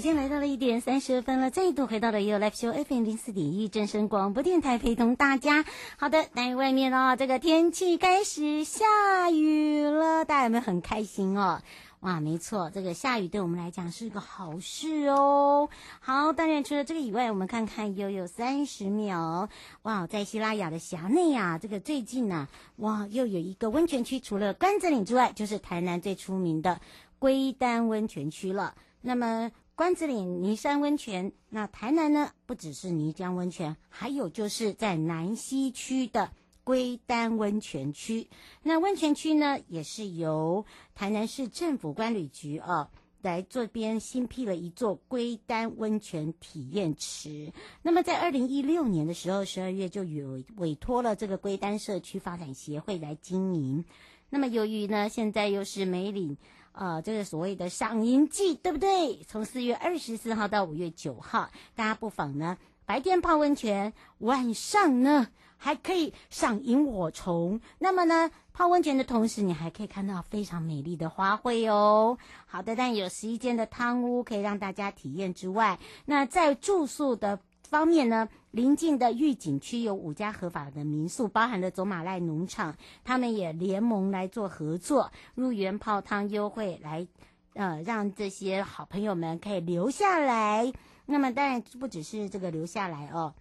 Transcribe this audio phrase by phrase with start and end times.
[0.00, 5.66] 时间来到了一点三十分了，再度回到了 You Live Show FM 零四点一正声广播电台，陪同大家。
[5.98, 11.60] 好的，在外面哦，这个天气开始下雨了，大家有没有很开心哦？
[12.00, 15.68] 哇，没错，这个下雨对我们来讲是个好事哦。
[16.00, 19.50] 好，当然除了这个以外，我们看看又有三十秒。
[19.82, 26.80] 哇，在西拉雅的峡内啊，这个最近呢、哇，又有一个温泉区，除了甘子岭之外，就是台南最出名的
[27.18, 28.74] 龟丹温泉区了。
[29.02, 29.52] 那么。
[29.80, 32.32] 关子岭泥山温泉，那台南呢？
[32.44, 36.32] 不只是泥浆温泉，还有就是在南西区的
[36.64, 38.28] 龟丹温泉区。
[38.62, 42.90] 那温泉区呢，也是由台南市政府观旅局啊
[43.22, 47.50] 来这边新辟了一座龟丹温泉体验池。
[47.80, 53.82] 那么在二零一六年的时候，十二月就有委托了这个龟丹社区发展协会来经营。
[54.28, 56.36] 那么由于呢，现在又是梅岭。
[56.72, 59.22] 呃，这个所谓的赏银季，对不对？
[59.28, 67.60] 从四月二十四号到五月九号，大家不妨呢，白天泡温泉，晚上呢还可以赏萤火虫。
[67.78, 72.18] 那么呢，泡温泉的同时，你还可以看到非常美丽的花卉哦。
[72.46, 77.40] 好的，但有十一间的汤屋可以让大家体验之外，那在住宿的。
[77.62, 87.06] 方面呢，邻近的御景区有五家合法的民宿，包含了走马濑农场，他们也联盟来做合作，入园泡汤优惠来，
[87.54, 90.72] 呃，让这些好朋友们可以留下来。
[91.06, 93.34] 那么当然不只是这个留下来哦。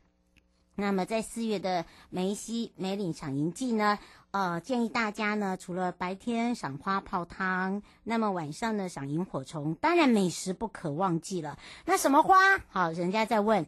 [0.75, 3.97] 那么在四月的梅西梅岭赏银季呢，
[4.29, 11.57] 呃，建议大家呢，除了白天赏花泡汤，那么晚上呢赏萤火虫，当然美食不可忘记了。
[11.85, 12.35] 那什么花？
[12.69, 13.65] 好，人家在问。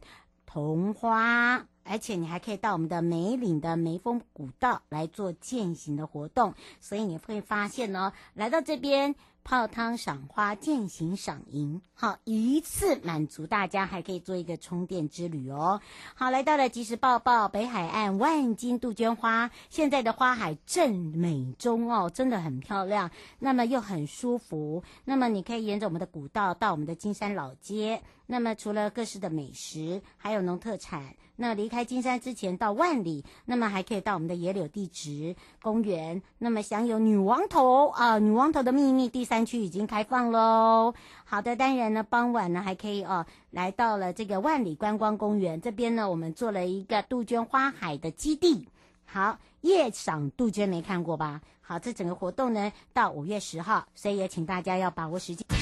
[0.54, 9.16] 桐花，而且你还可以到我们的梅岭的梅峰古道来做践行的活动，所以你会发现呢，来到这边。
[9.44, 15.82] 泡汤、赏花、健行、赏银，好，一次满足大家，还可以做一个充电之旅哦。
[16.14, 23.10] 好，来到了即时报报北海岸万金杜鹃花，现在的花海正美中哦，真的很漂亮，
[23.40, 24.84] 那么又很舒服。
[25.06, 31.16] 那么你可以沿着我们的古道到我们的金山老街，那么除了各式的美食，还有农特产。
[31.38, 40.94] 那离开金山之前到万里，那么还可以到我们的野柳地质公园，那么享有女王头啊，女王头的秘密第山区已经开放喽。
[41.24, 48.68] 好的，当然呢，傍晚呢还可以哦，来到了这个万里观光公园这边呢，我们做了一个杜鹃花海的基地。
[49.06, 51.40] 好，夜赏杜鹃没看过吧？
[51.62, 55.61] 好，这整个活动呢到五月十号，所以也请大家要把握时间。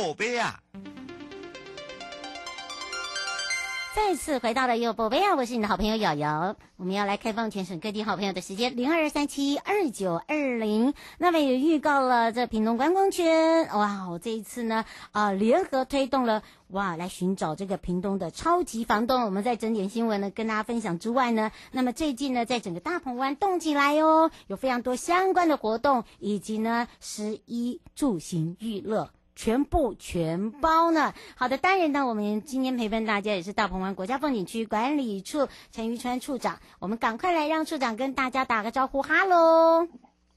[0.00, 0.60] 宝贝啊！
[3.96, 6.54] 再次回到了有宝贝啊，我是你的好朋友瑶瑶。
[6.76, 10.94] 我们要来开放全省各地好朋友的时间，零二三七二九二零。
[11.18, 19.24] 那么也预告了这屏东观光圈，哇，我这一次呢，啊、联合推动了，哇，来寻找这个屏东的超级房东。
[19.24, 29.10] 我们在整点新闻呢跟大家分享之外呢，那么最近呢，在整个大鹏湾动起来哦，有非常多相关的活动，以及呢，食衣住行娱乐。
[29.38, 31.14] 全部全包呢。
[31.36, 36.58] 好的，当然呢，我们今天陪伴大家也是大鹏湾国家风景区管理处陈玉川处长。
[36.80, 39.86] 我们赶快来让处长跟大家打个招呼，哈喽，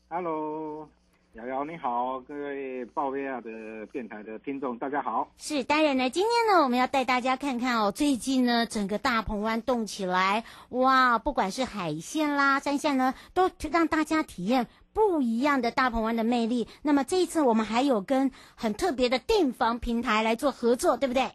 [0.07, 0.87] 哈喽，
[1.33, 3.49] 瑶瑶你好，各位报薇亚的
[3.91, 5.31] 电台的听众大家好。
[5.35, 14.67] 是，当然呢，今天呢，我们要带大家看看哦，最近呢，整个大鹏湾动起来，哇，不管是海线啦、山线呢，都让大家体验。
[14.93, 16.67] 不一样的大鹏湾的魅力。
[16.83, 21.29] 那么这一次我们还有跟很特别的订房平台来做合作，对不对？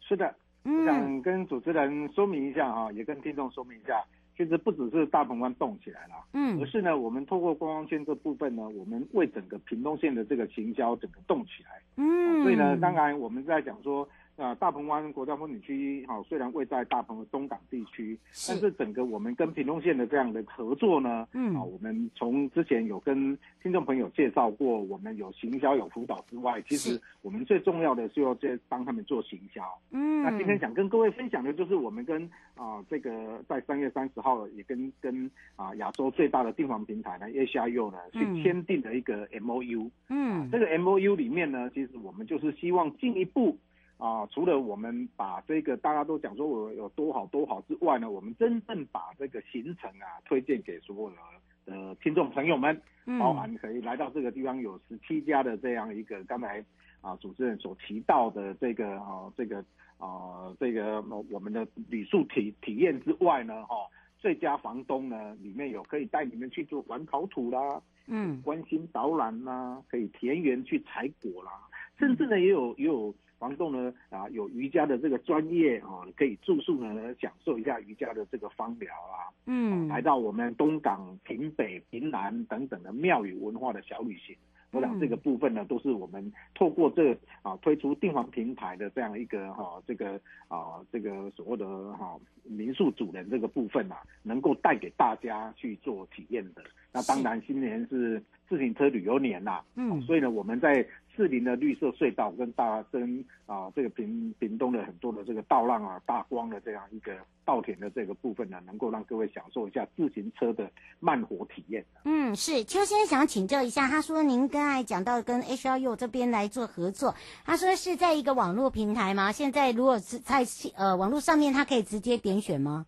[0.00, 0.34] 是的，
[0.64, 4.02] 我想跟主持人说明一下啊，也跟听众说明一下，
[4.36, 14.08] 其实不只是大鹏湾动起来了，嗯，而是呢，我们透过观光圈这部分呢，我们为整个屏东县的这个行销整个动起来，嗯，所以呢，当然我们在讲说。
[14.38, 29.60] 啊，大鹏湾国家风景区，好，虽然位在大鹏的东港地区，但是整个我们跟屏东县的这样的合作呢，嗯，啊，我们从之前有跟听众朋友介绍过，我们有行销有辅导之外，其实我们最重要的是要在帮他们做行销。
[29.90, 32.22] 嗯，那今天想跟各位分享的就是我们跟
[32.54, 39.90] 啊这个在三月三十号也跟跟啊亚洲最大的订房平台呢，HRU 呢去签订的一个 MOU。
[40.10, 43.56] 嗯，啊，这个 MOU 里面呢，其实我们就是希望进一步。
[43.98, 51.16] 啊，除了我们把这个大家都讲说我有多好多好之外呢，我们真正把这个行程啊推荐给所有的
[51.64, 52.80] 呃听众朋友们，
[53.18, 56.64] 包含可以来到这个地方有十七家的这样一个刚才
[57.00, 59.58] 啊主持人所提到的这个啊这个
[59.98, 63.82] 啊这个我们的旅宿体体验之外呢，哈、啊，
[64.18, 71.50] 最佳房东呢里面有可以带你们去做环考土啦，嗯，关心导览啦，可以田园去采果啦，
[71.98, 73.12] 甚至呢也有也有。
[73.38, 79.30] 房东呢啊，有瑜伽的这个专业啊，可以住宿呢，享受一下瑜伽的这个芳疗啊。
[79.46, 84.36] 嗯，来到我们东港、平北、平南等等的庙宇文化的小旅行，
[84.72, 96.62] 我想这个部分呢，都是我们透过这啊推出订房平台的这样一个哈这个啊这个所谓的哈民宿主人这个部分啊，能够带给大家去做体验的。
[96.92, 100.84] 那当然，今年是自行车旅游年呐，嗯，所以呢，我们在。
[101.18, 107.12] 四邻的绿色隧道跟大跟啊这个屏屏东的很多的这个道浪啊大光的这样一个
[107.44, 110.70] 稻田的这个部分呢，能够让各位享受一下自行车的
[111.00, 111.84] 慢活体验。
[112.04, 117.12] 嗯，是邱先生想请教一下，他说您刚才讲到跟 HRU 这边来做合作，
[117.44, 119.32] 他说是在一个网络平台吗？
[119.32, 122.86] 现在如果是在呃网络上面，他可以直接点选吗？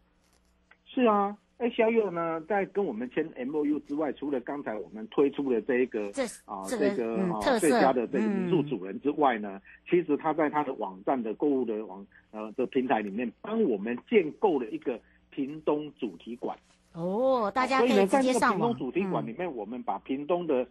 [0.86, 1.36] 是啊。
[1.60, 14.98] HRU 呢，在跟我们签 MOU 之外，除了刚才我们推出的这一个这啊这个啊最佳的这个民宿主人之外呢，嗯、其实他在他的网站的购物的网呃的平台里面，帮我们建构了一个
[15.28, 16.56] 屏东主题馆。
[16.94, 18.32] 哦，大家可以直接上网。
[18.32, 20.66] 所以，在这个屏东主题馆里面，嗯、我们把屏东的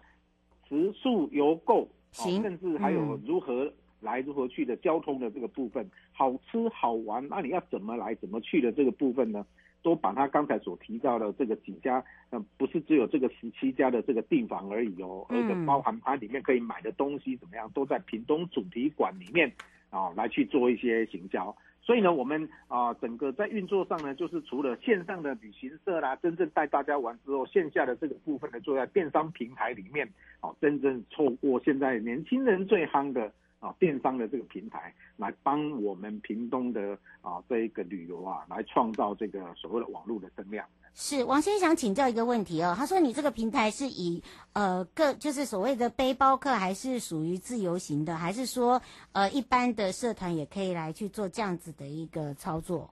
[0.67, 9.45] 食宿游购，甚至还有如何来如何去的交通的这个部分，嗯、好吃好玩，那你要怎么来怎么去的这个部分呢？
[9.81, 19.51] 都把他刚才所提到的这个几家，呃，不是只有这个十七家的这个订房而已哦，而且包含它里面可以买的东西怎么样，都在屏东主题馆里面
[19.89, 21.55] 啊来去做一些行销。
[21.81, 30.07] 所以呢，我们啊整个在运作上呢，就是除了线上的旅行社啦，真正带大家玩之后，线下的这个部分呢，做在电商平台里面，
[30.41, 33.31] 哦，真正透过现在年轻人最夯的。
[33.59, 40.65] 啊，电商的这个平台来帮我们屏东的啊这一个旅游啊，来创造这个所谓的网络的增量。
[40.93, 44.23] 是王先生想请教一个问题哦，他说你这个平台是以
[44.53, 52.89] 呃个就是所谓的背包客，还是属于自由行的，还是说呃一般的社团也可以来去做这样子的一个操作？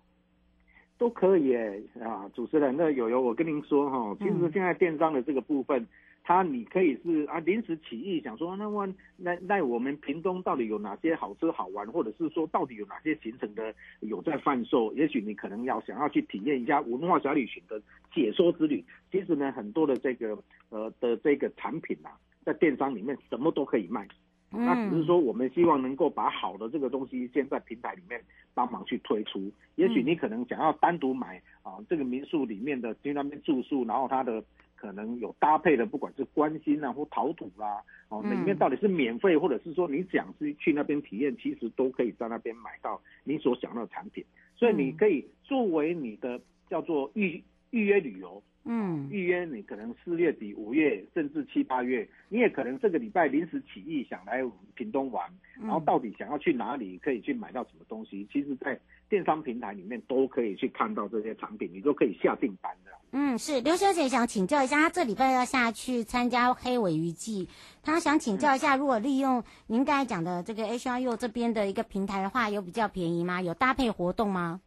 [0.98, 5.82] 都可以耶啊，主持人，那友友我跟您说哈，其实现在电商的这个部分。
[5.82, 5.88] 嗯
[6.28, 14.92] 他你可以是啊临时起意想说，那么那那我们屏东到底有哪些好吃好玩，或者是说到底有哪些行程的有在贩售？
[14.92, 17.82] 也许你可能要想要去体验一下文化小旅行的
[18.14, 18.84] 解说之旅。
[19.10, 22.12] 其实呢，很多的这个呃的这个产品啊，
[22.44, 24.06] 在电商里面什么都可以卖。
[24.50, 28.22] 那只是说我们希望能够把好的这个东西先在平台里面
[28.54, 29.50] 帮忙去推出。
[29.76, 34.44] 也许你可能想要单独买啊这个民宿里面的去那边住宿，然后它的。
[34.78, 44.24] 可能有搭配的，不管是关心啊或陶土啦，哦，里面到底是免费，或者是说你想去去那边体验，其实都可以在那边买到你所想要的产品。
[44.56, 48.42] 所以你可以作为你的叫做预预约旅游。
[48.70, 54.44] 嗯，预约你可能四月底、五月，甚至七八月，你也可能这个礼拜临时起意想来
[54.76, 55.26] 屏东玩，
[55.60, 58.28] 然后到底想要去哪里，可以去买到什么东西？
[58.32, 62.92] 其实，在电商平台里面都可以去看到这些产品，你都可以下订单的。
[63.12, 67.48] 嗯，是刘小姐想请教一下，她这礼拜要下去参加黑尾鱼季，
[67.82, 73.42] 她想请教一下，如果利用您刚才讲的这个 HRU 这边的一个平台的话，有比较便宜吗？
[73.42, 74.60] 有搭配活动吗？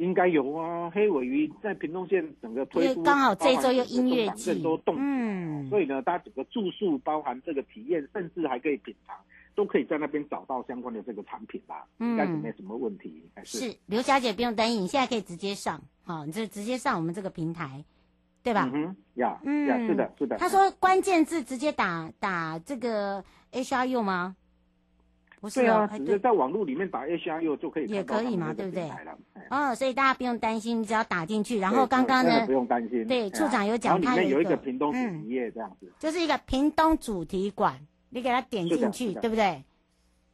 [0.00, 9.14] 应该有啊，黑尾鱼在屏东县整个推出，刚好这一周又音乐季，更多动，嗯，所以呢，它整个住宿包含这个体验，甚至还可以品尝，
[9.54, 13.22] 都可以在那边找到相关的这个产品啦，嗯，应该是没什么问题。
[13.44, 17.84] 是，是刘小姐不用担心，你现在可以直接上，好，你就直接上我们这个平台，
[18.42, 18.70] 对吧？
[18.72, 20.38] 嗯哼，呀，嗯，呀，是的，是的。
[20.38, 24.34] 他说关键字直接打打这个 HRU 吗？
[25.40, 28.90] 不是啊，只是在网络里面打 HRU 就可以也可以嘛，对不对？
[29.48, 31.58] 哦，所以大家不用担心，你只要打进去。
[31.58, 33.06] 然后刚刚呢，不用担心。
[33.06, 37.74] 对，处长有讲，他有一个屏东主题页这样子，就是一个屏东主题馆，
[38.10, 39.64] 你给他点进去，对不对？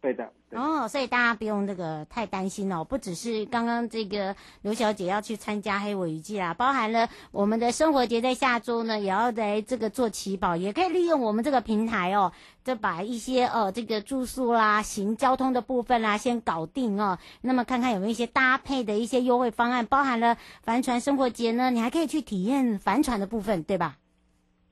[0.00, 0.30] 对的。
[0.52, 23.96] 哦，所以大家不用那个太担心哦，不只是刚刚这个刘小姐要去参加黑尾鱼季啦，包含了我们的生活节在下周呢，也要来这个做祈保，也可以利用我们这个平台哦，就把一些呃这个住宿啦、行交通的部分啦先搞定哦，那么看看有没有一些搭配的一些优惠方案，包含了帆船生活节呢，你还可以去体验帆船的部分，对吧？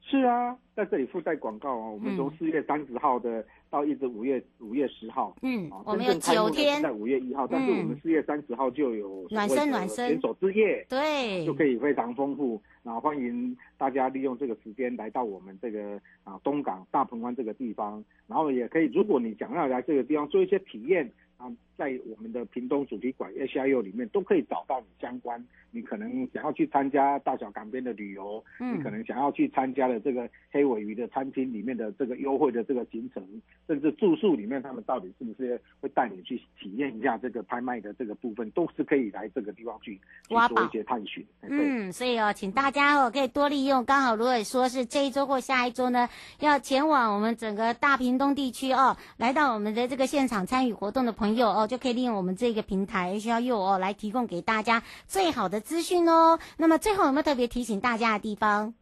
[0.07, 3.45] 是啊，在这里附带广告啊，我们从四月三十号的。
[3.75, 10.11] 到一直五月五月十号，嗯，我们有九天，在五月一号，但是我们四月三十号就有暖身暖身。
[10.11, 12.63] 连锁之夜，对，就可以非常丰富。
[12.85, 21.11] 然后欢迎大家利用这个时间来到我们这个啊东港大鹏湾这个地方，然后也可以，如果你想要来这个地方做一些体验。
[21.45, 33.23] 啊，在我们的屏东主题馆 HIU 里面都可以找到你相关，你可能想要去参加大小港边的旅游，嗯，你可能想要去参加的这个黑尾鱼的餐厅里面的这个优惠的这个行程，
[33.67, 39.97] 甚至住宿里面他们到底是不是会带你去体验一下这个拍卖的这个部分，都是可以来这个地方去
[40.29, 41.27] 去做一些探寻。
[41.43, 46.09] 嗯，所以哦，请大家哦可以多利用，刚好如果说是这一周或下一周呢，
[46.41, 51.34] 要前往我们整个大屏东地区哦，来到我们的这个现场参与活动的朋友。
[51.67, 56.39] 就可以利用我们这个平台需要幼哦，来提供给大家最好的资讯哦。
[56.59, 58.75] 那么最后有没有特别提醒大家的地方？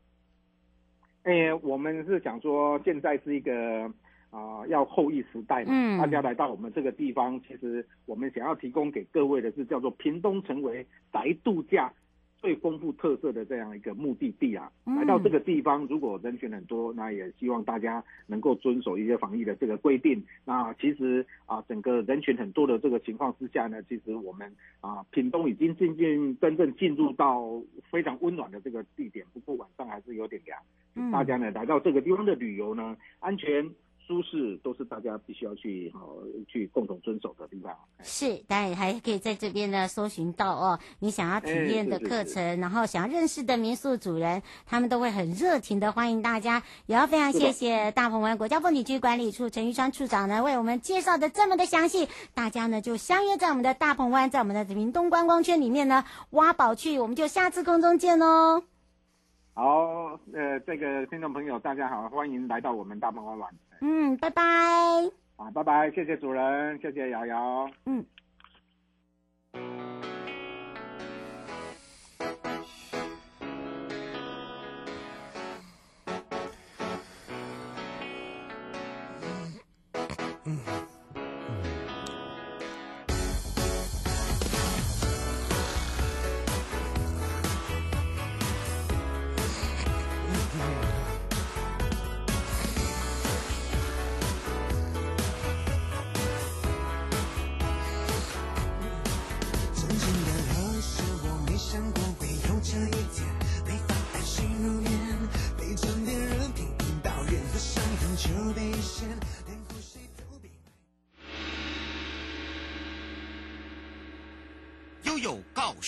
[1.25, 3.85] 哎、欸，我们是想说，现在是一个
[4.31, 11.93] 啊、呃，要后疫时代嘛，嗯，大家来到我们这个地方，其实我们想要提供给各位的是叫做屏东成为宅度假。
[12.43, 20.21] 最丰富特色的这样一个目的地啊，来到这个地方，如果人群很多，那也希望大家能够遵守一些防疫的这个规定。
[20.45, 31.13] 那其实啊，整个人群很多的这个情况之下呢，其实我们啊，屏东已经渐渐真正进入到非常温暖的这个地点，不过晚上还是有点凉。
[31.13, 33.71] 大家呢来到这个地方的旅游呢，安全。
[34.07, 36.17] 舒适都是大家必须要去好
[36.49, 37.75] 去共同遵守的地方。
[38.03, 46.63] 是，当然还可以在这边呢搜寻到哦，你想要体验的课程，然后想要认识的民宿主人，他们都会很热情的欢迎大家。
[46.87, 58.63] 也要非常谢谢大鹏湾国家风景区管理处陈玉川处长呢为我们介绍的这么的详细，大家呢就相约在我们的大鹏湾，在我们的屏东观光圈里面呢挖宝去，我们就下次空中见哦。
[59.55, 63.55] 好，呃，这个听众朋友大家好，欢迎来到我们大鹏湾玩。
[63.85, 64.43] 嗯，拜拜。
[65.37, 67.69] 啊，拜拜，谢谢主人，谢谢瑶瑶。
[67.87, 68.07] 嗯。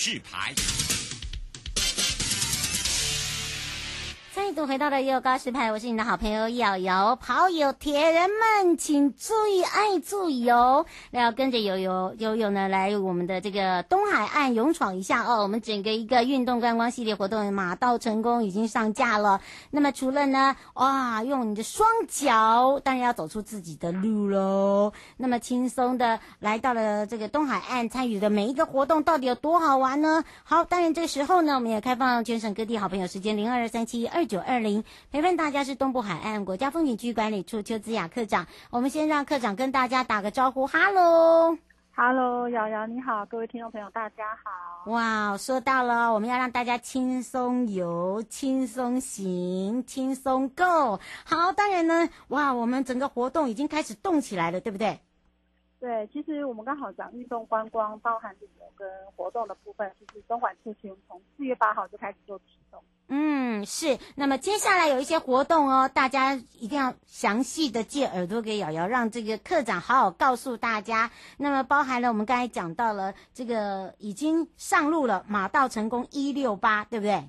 [0.05, 0.84] 示牌。
[4.55, 7.17] 度回到了悠悠告示牌，我是你的好朋友瑶瑶。
[7.17, 10.87] 跑友铁人们，请注意爱注意哦！
[11.11, 15.43] 那要跟着悠悠悠悠呢，来我们的这个东海岸勇闯一下哦。
[15.43, 19.41] 我们整个一个运动观光系列活动马到成功已经上架了。
[19.73, 24.93] 那么除了呢，哇，用你的双脚，当然要走出自己的路喽。
[25.17, 30.23] 那么轻松的来到了这个东海岸，参与的每一个活动到底有多好玩呢？
[30.45, 38.47] 好，当然这个时候呢，我们也开放全省各地好朋友时间零二二三七二九二零，陪伴大家是东部海岸国家风景区管理处邱子雅科长。
[38.71, 41.57] 我们先让科长跟大家打个招呼，哈喽，
[41.93, 44.91] 哈喽，瑶瑶你好，各位听众朋友大家好。
[44.93, 51.01] 哇，说到了，我们要让大家轻松游、轻松行、轻松购。
[51.25, 55.01] 好，当然呢，哇，我们整个活动已经开始动起来了，对不对？
[55.81, 58.87] 对，其实我们刚好讲运动观光，包含旅游跟
[59.17, 62.83] 活动的部分，其实东莞特区从四月八号就开始做启动。
[63.09, 63.99] 嗯，是。
[64.17, 71.11] 那么接下来有一些活动哦，大家一定要详细的借耳朵给瑶瑶，让这个课长好好告诉大家。
[71.37, 77.23] 那么包含了我们刚才讲到了这个已经上路了，马到成功一六八，对不对？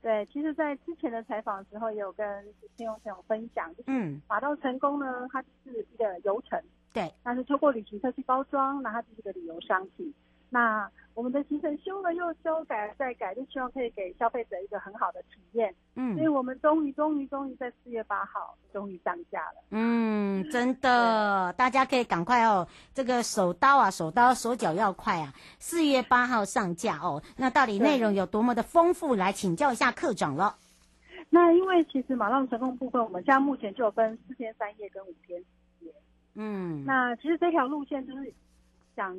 [0.00, 2.44] 对，其实，在之前的采访的时候，也有跟
[2.76, 6.60] 听众朋友分享，就是马到成功呢，它是一个游程。
[6.92, 10.12] 对，但是透过旅行社去包装，那它就是个旅游商品。
[10.50, 15.74] 那我们的行程修了又修，改了再改，就希望可以给消费者一个很好的体验。
[15.94, 19.62] 嗯，所以我们终于、终于、终于在四月八号终于上架了。
[19.70, 25.34] 嗯，真的，大家可以赶快哦，这个手刀啊，手刀手脚要快啊！
[25.58, 27.22] 四月八号上架哦。
[27.36, 29.14] 那到底内容有多么的丰富？
[29.14, 30.56] 来请教一下科长了。
[31.28, 35.42] 那因为其实马浪成功部分，我们现在目前就有分四天三夜跟五天。
[36.34, 38.32] 嗯，那其实这条路线就是
[38.96, 39.14] 讲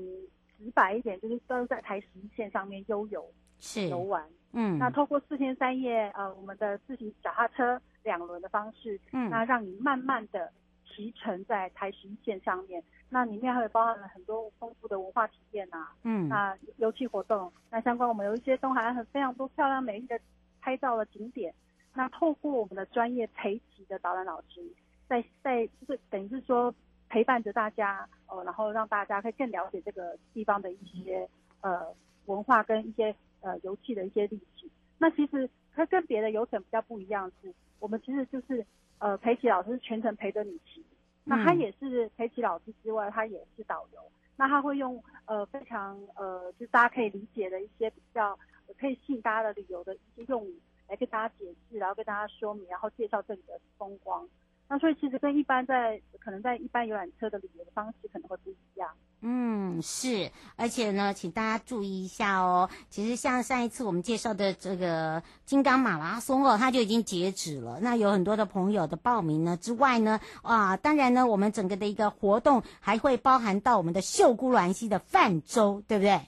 [0.63, 3.25] 直白一点，就是都在台十一线上面悠游
[3.59, 4.23] 是游玩。
[4.53, 10.51] 嗯，那透过四天三夜，呃，我们的自行脚踏车两轮的方式，嗯，那让你慢慢的
[10.87, 12.81] 骑乘在台十一线上面。
[13.09, 20.19] 那里面还有包含了很多丰富的文化体验啊，嗯，那游戏活动，那相关我们有一些东海岸很非常多漂亮美丽的
[20.61, 21.53] 拍照的景点。
[21.93, 24.61] 那透过我们的专业陪骑的导览老师，
[25.07, 26.73] 在在就是等于是说。
[27.13, 31.29] 陪伴着大家，呃，然后让大家可以更了解这个地方的一些
[31.61, 31.85] 呃
[32.25, 34.67] 文化跟一些呃游戏的一些历史。
[34.97, 38.65] 那其实它跟别的游程比较不一样是，我们其实就是
[38.97, 40.83] 呃陪骑老师全程陪着你骑，
[41.23, 43.99] 那他也是陪骑老师之外，他也是导游。
[44.35, 48.35] 那他会用呃非常呃就大家可以理解的一些比较
[48.79, 54.27] 可以吸引大家的旅游的一些用语来跟大家解释，然后跟大家说明，然后介绍这里的风光。
[54.67, 58.89] 那所以其实跟一般在可能在一般游览车的旅游的方式可能会不一样。
[59.25, 62.69] 嗯，是，而且呢，请大家注意一下哦。
[62.89, 67.79] 其实像上一次我们介绍的这个金刚马拉松哦，它就已经截止了。
[67.81, 76.19] 那有很多的朋友的报名呢之外呢，啊，当然呢，我们整个的一个活动还会包含到我们的秀姑峦溪的泛舟，对不对？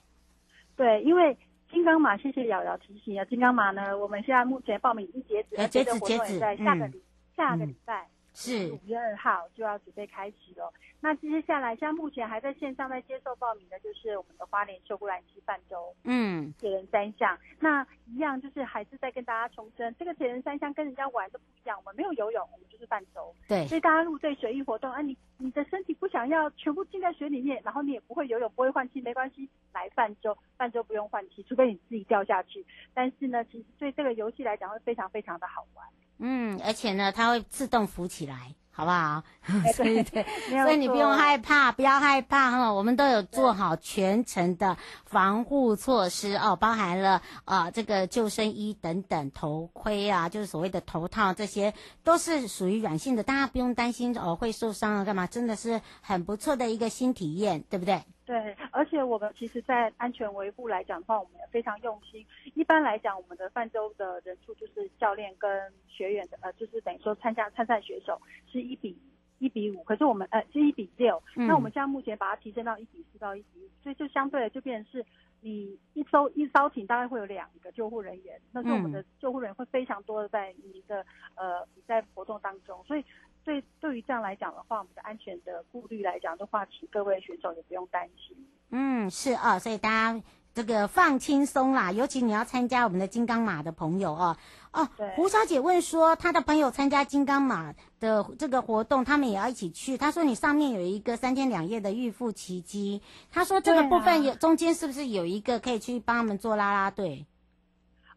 [0.76, 1.36] 对，因为
[1.70, 3.24] 金刚马，谢谢瑶瑶提醒啊。
[3.26, 7.02] 金刚马呢，我们现在目前报名已经截止了，截止截止，在下个礼、嗯、
[7.36, 8.04] 下个礼拜。
[8.04, 10.70] 嗯是五月二号就要准备开启了。
[11.00, 17.38] 那接下来，像目前还在线上在接受报名的，就是我们的花莲秀姑兰溪泛舟，嗯，铁人三项。
[17.60, 21.78] 那一样就是还是在跟大家重申，这个铁人三项跟人家玩的不一样。
[21.78, 23.34] 我们没有游泳，我们就是泛舟。
[23.48, 30.36] 对，所以大家如果对水域活动，啊，你你的身体不想要全部浸在水里面，然后你也不会游泳，不会换气，没关系，来泛舟。
[30.58, 32.64] 泛舟不用换气，除非你自己掉下去。
[32.92, 35.86] 但是呢，其实对这个游戏来讲会非常非常的好玩。
[36.18, 38.54] 嗯，而且呢，它会自动浮起来。
[38.78, 39.22] 好不好？
[39.74, 42.74] 所以对，所以你不用害怕，不要害怕哈。
[42.74, 44.76] 我们都有做好全程的
[45.06, 51.72] 防护措施哦，包含了啊、呃、这个救生衣等等，头盔啊，就是所谓的头套，这些
[52.04, 58.04] 都是属于软性的，大家不用担心哦会受伤啊干嘛，真的是很不错的一个新体验，对不对？
[58.26, 62.26] 对，而且我们其实，在安全维护来讲的话，我们也非常用心。
[62.56, 68.98] 一般来讲，我们的泛舟的人数就是教练跟学员的，呃，就是等于说参加参赛选手是一比
[69.38, 71.22] 一比五，可是我们呃是一比六。
[71.36, 71.46] 嗯。
[71.46, 75.06] 那我们现在目前把它提升到一比四到一比五，所以就相对的就变成是，
[75.40, 83.04] 你一艘一艘艇大概会有两个救护人员，那时候我们的救护人员会非常多的在你的呃比赛活动当中，所以。
[83.46, 88.36] 对，对于这样来讲的话，我们的安全的顾虑来讲的话，请各位选手也不用担心。
[88.70, 90.20] 嗯，是啊，所以大家
[90.52, 94.36] 这个放轻松啦，尤其你要参加我们的金刚马的朋友哦。
[94.72, 99.96] 哦，胡小姐问说，她的朋友参加金刚马的这个活动，他们也要一起去。
[99.96, 107.24] 她说你上面有一个三天两夜的预付奇迹，她说这个部分有中间是不是有一个可以去帮他们做拉拉队？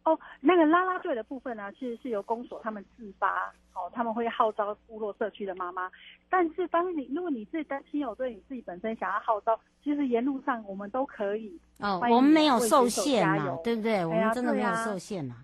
[0.02, 5.90] 哦，那个拉拉队的部分呢，其实是由公所他们自发，哦，他们会号召部落社区的妈妈。
[6.28, 11.58] 但是当你如果你自己担心有对你自己本身想要号召，其实沿路上我们都可以。
[11.78, 14.04] 哦，我们没有受限嘛，对不对？
[14.04, 15.36] 我们真的没有受限嘛。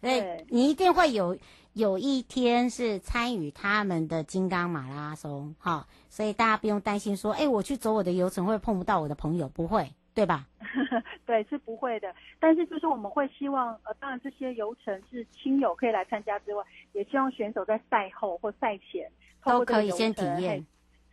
[0.00, 1.36] 所以，你一定会有
[1.74, 10.46] 有一天是参与他们的金刚马拉松，哈、哦，所以大家不用担心说，哎，我去走我的游程会碰不到我的朋友，不会，对吧？
[11.26, 12.14] 对，是不会的。
[12.38, 19.10] 但是就是我们会希望，呃，当然这些游程是亲友可以来参加之外，也希望选手在赛后或赛前
[19.44, 20.64] 都可以先体验。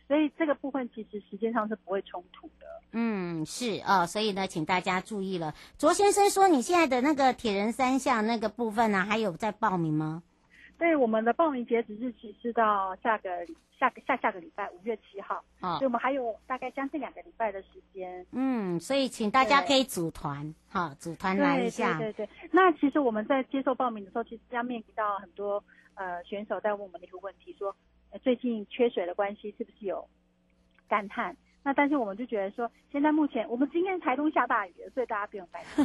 [0.06, 2.66] 所以这个部分其实时间上是不会冲突的。
[2.92, 4.04] 嗯，是哦。
[4.04, 5.54] 所以呢，请大家注意了。
[5.78, 10.22] 卓先生说，你现在的那个铁人三项那个部分呢、啊，还有在报名吗？
[10.80, 13.28] 对，我们的报名截止日期是到下个
[13.78, 18.24] 下个下下个礼拜五月七号，哦，所以我们还有大概将近两个礼拜的时间。
[18.32, 21.98] 嗯，所以请大家可以组团，哈、哦，组团来一下。
[21.98, 22.48] 对对对，对。
[22.50, 25.62] 那其实我们在接受报名的时候，其实要面临到很多
[25.96, 27.76] 呃选手在问我们的一个问题，说，
[28.08, 30.08] 呃，最近缺水的关系是不是有
[30.88, 31.36] 干旱？
[31.62, 35.84] 那但是我们就觉得说，现在目前我们今天台东下大雨，所以大家不用担心。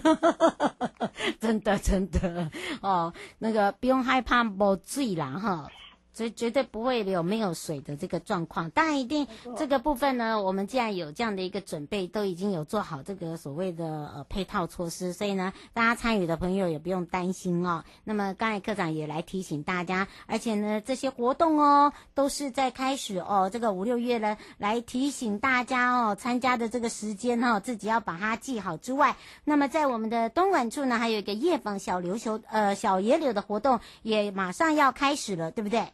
[1.39, 2.49] 真的真的
[2.81, 5.67] 哦，那个不用害怕没水啦哈。
[6.15, 17.83] 所以绝对不会有没有水的这个状况，当然一定这个部分呢，我们既然有这样的一个准备，都已经有做好这个所谓的呃配套措施，所以呢，大家参与的朋友也不用担心哦。
[18.05, 35.85] 那么刚才科长也来提醒大家，而且呢，这些活动哦，都是在开始哦，这个五六月呢，来提醒大家哦，参加的这个时间哈、哦，自己要把它记好之外，那么在我们的东莞处呢，还有一个夜访小琉球呃小野柳的活动也马上要开始了，对不对？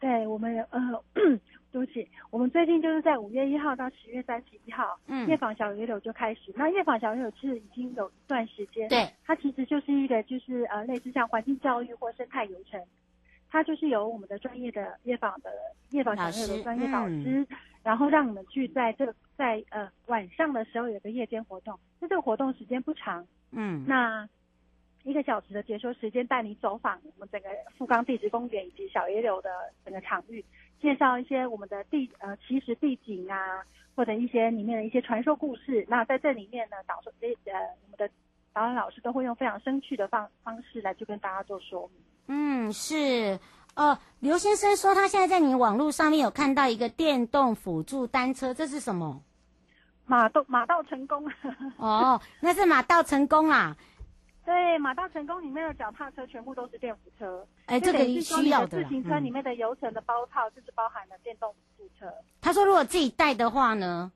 [0.00, 0.80] 对我们呃，
[1.72, 6.52] 对不起，我们最近就是在五月一号到十月三十一号，嗯，夜访小野柳就开始。
[6.54, 12.80] 那夜访小野柳其实已经有一段时间，对，它其实就是一个就是呃类似像环境教育或生态游程，
[13.50, 15.50] 它就是由我们的专业的夜访的
[15.90, 24.28] 夜访小野柳的专业导师，嗯，然后让你们去在这个在呃晚上的时候有个夜间活动，那这个活动时间不长，嗯，那。
[25.04, 29.50] 一个小时的解说时间，带你走访我们整个富冈地质公园以及小野柳的
[29.84, 30.44] 整个场域，
[30.80, 33.62] 介绍一些我们的地呃奇石地景啊，
[33.94, 35.84] 或者一些里面的一些传说故事。
[35.88, 37.10] 那在这里面呢，导师
[37.44, 37.52] 呃
[37.84, 38.08] 我们的
[38.54, 42.02] 导览老师都会用非常生趣的方方式来去跟大家做说明。
[42.28, 43.38] 嗯，是
[43.76, 49.20] 哦，刘先生说他现在在你网络上面有看到一个电动辅助单车，这是什么？
[50.06, 51.30] 马到马到成功。
[51.76, 53.76] 哦，那是马到成功啦。
[54.44, 57.46] 对，马到成功里面的脚踏车全部都是电扶车。
[57.66, 58.82] 哎，这个需要的。
[58.82, 62.12] 自行车里面的油层的包套就是包含了电动辅助车。
[62.40, 64.12] 他说，如果自己带的话呢？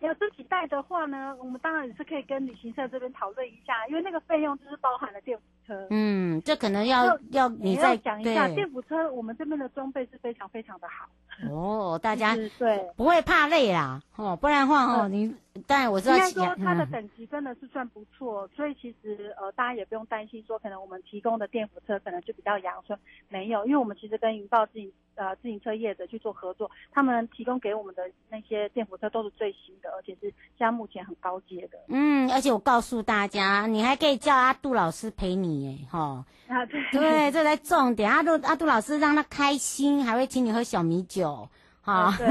[0.00, 5.88] 要自己带的话呢，我们当然也是可以跟旅行社这边讨论一下，因为那个费用就是包含了电扶车。
[5.90, 11.08] 嗯，这可能要要你再讲一下，电扶车我们这边的装备是非常非常的好。
[11.50, 15.34] 哦，大家对不会怕累啦，哦，不然的话哦，你
[15.66, 16.14] 当然我知道。
[16.16, 22.98] 应该说它的等级真的是算不错，嗯，所以其实呃大家也不用担心说可能我们提供的电扶车可能就比较阳春，
[23.28, 31.78] 没有，因为我们其实跟云豹自行呃自行车业者去做合作，他们提供给我们的那些电扶车都是最新的，而且是现在目前很高阶的。
[31.88, 36.24] 嗯，而且我告诉大家，你还可以叫阿杜老师陪你哎，哈。
[36.48, 38.10] 啊，对，对，这才重点。
[38.10, 41.27] 阿杜阿杜老师让他开心，还会请你喝小米酒，
[41.80, 42.14] 哈。
[42.18, 42.26] 对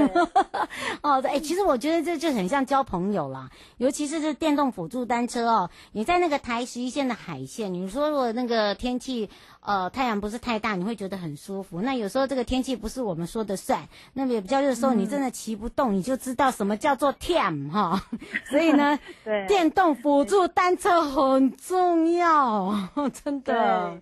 [1.02, 5.70] 哦，对，哎，其实我觉得这就很像交朋友啦，尤其是这电动辅助单车哦。
[5.94, 9.30] 你在那个台十一线的海线，你说如果那个天气
[9.62, 11.82] 呃太阳不是太大，你会觉得很舒服。
[11.82, 18.04] 那有时候这个天气不是我们说的算，那么也比较热的时候，你真的骑不动，嗯，你就知道什么叫做 TAM 哈。
[18.50, 22.76] 所以呢，对，电动辅助单车很重要，
[23.24, 24.00] 真的。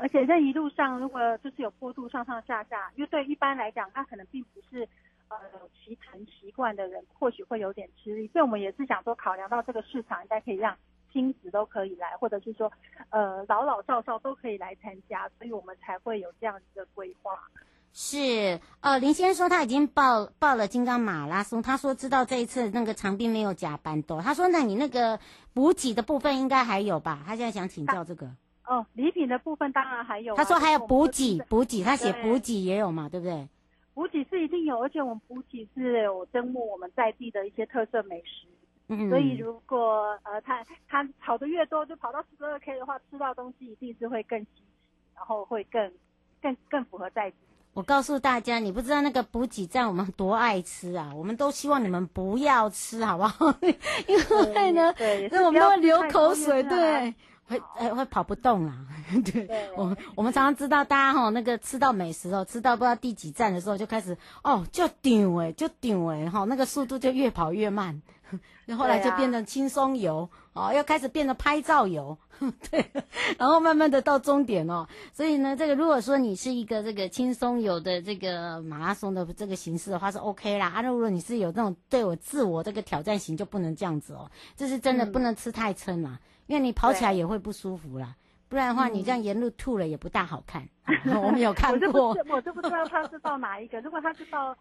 [0.00, 4.88] 而且在一路上，如果就是有坡度上上下下，因为对一般来讲，他可能并不是
[5.28, 8.26] 呃有骑乘习惯的人，或许会有点吃力。
[8.28, 10.74] 所以我们也是想说，考量到这个市场应该可以让
[11.12, 12.72] 亲子都可以来，或者是说
[13.10, 17.38] 呃老老少少都可以来参加，所以我们才会有这样子的规划。
[17.92, 25.20] 是，呃，林先生说他已经报报了金刚马拉松，他说知道这一次那个长滨没有甲板斗，他说那你那个
[25.52, 27.22] 补给的部分应该还有吧？
[27.26, 28.30] 他现在想请教这个。
[28.72, 30.36] 哦，礼品的部分当然还有、啊。
[30.36, 33.46] 他说还有补给，补给他写补给也有嘛，对不对？
[33.92, 38.48] 补给是一定有，而且我们补给是有征募我们在地的一些特色美食。
[38.88, 44.62] 嗯，所以如果呃他他跑的越多，就跑到十二 K 的话，吃到东西一定是会更稀奇，
[45.14, 45.92] 然后会更
[46.40, 47.36] 更更符合在地。
[47.74, 51.12] 我告诉大家，你不知道那个补给站我们多爱吃啊！
[51.14, 53.54] 我们都希望你们不要吃，好不好？
[54.08, 54.16] 因
[54.54, 54.94] 为呢，
[55.30, 57.14] 那我们都会流口水，对。
[57.52, 58.74] 会哎会跑不动啦。
[59.24, 68.00] 对，对我我们常常知道大家哈那个吃到美食哦，吃到不知道第几站的时候就开始哦就顶哎就顶哎哈那个速度就越跑越慢。
[68.78, 72.16] 后来就变成轻松游，啊、哦，又开始变得拍照游，
[72.70, 72.90] 对，
[73.36, 74.88] 然后慢慢的到终点哦。
[75.12, 80.68] 所以呢，这个如果说你是一个这个轻松游的这个马拉松的这个形式的话是 OK 啦。
[80.68, 84.30] 啊，如果你是有这种对我自我这个挑战型，就不能这样子哦。
[84.56, 86.20] 这是真的不能吃太撑啦，嗯、
[86.52, 88.14] 因为你跑起来也会不舒服啦。
[88.46, 90.62] 不然的话，你这样沿路吐了也不大好看。
[91.06, 93.80] 嗯、 我们有看过，我就不，我就不知道他是报哪一个。
[93.80, 94.54] 如果他是报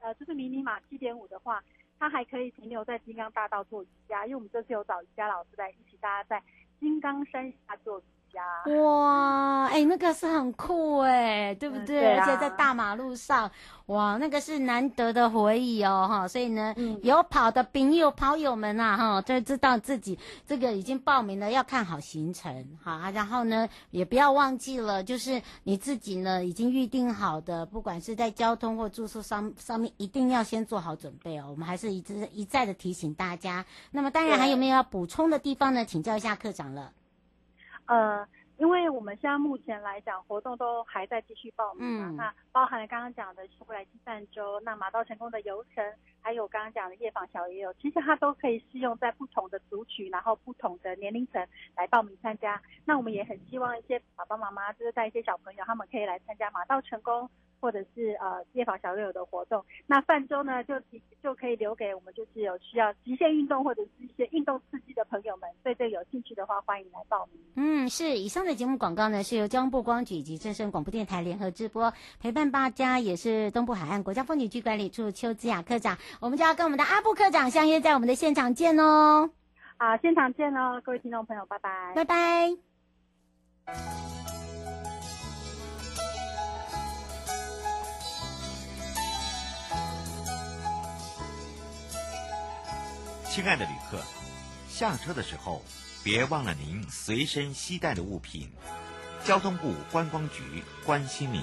[0.00, 1.60] 呃，就是迷你马七点五的话。
[2.00, 6.40] 他还可以停留在金刚大道做瑜伽，因为我们这次有找瑜伽老师来一起，大家在
[6.78, 8.42] 金刚山下做瑜伽。
[8.82, 11.84] 哇，哎、欸，那个是很酷哎，对不对？
[11.84, 13.50] 嗯对啊、而且在大马路上。
[13.86, 31.46] 哇，那个是难得的回忆哦，哈，所以呢，嗯、有跑的朋友、跑友们呐、啊，哈，就知道自己这个已经报名了，要看好行程，哈，然后呢，也不要忘记了，就是你自己呢已经预定好的，不管是在交通或住宿上上面，一定要先做好准备哦。
[31.48, 33.64] 我们还是一直一再的提醒大家。
[33.90, 35.86] 那么，当然还有没有要补充的地方呢？
[35.86, 36.92] 请教一下课长了。
[37.88, 38.26] 呃。
[38.58, 45.94] 因为我们现在目前来讲，活动都还在继续报名嘛，嗯、那包含了刚刚讲的是未来金赞州，那马到成功的游程，
[46.28, 51.42] 还有刚刚讲的夜访小也有，其实它都可以适用在不同的族群，然后不同的年龄层
[51.74, 52.60] 来报名参加。
[52.84, 57.26] 那我们也很希望一些爸爸妈妈，就是带一些小朋友，他们可以来参加马到成功。
[57.60, 60.80] 或者是呃夜访小夜游的活动，那泛舟呢就
[61.20, 67.42] 就可以留给我们就是有需要极限运动或者是一些运动刺激的朋友们，对这有兴趣的话，欢迎来报名。
[67.56, 79.30] 嗯，是以上的节目广告呢是由交通部光局以及正声广播电台联合直播，陪伴大家也是东部海岸国家风景区管理处邱资雅科长，我们就要跟我们的阿布科长相约在我们的现场见哦。
[79.76, 82.56] 啊，现场见哦，各位听众朋友，拜拜，拜拜。
[93.30, 94.02] 亲爱的旅客，
[94.68, 95.62] 下车的时候
[96.02, 98.50] 别忘了您随身携带的物品。
[99.22, 101.42] 交通部观光局关心您。